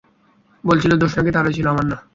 বলছিল, 0.63 0.91
দোষ 0.97 1.11
নাকি 1.17 1.31
তারই 1.31 1.53
ছিল, 1.53 1.65
আমার 1.67 1.85
না। 1.85 1.97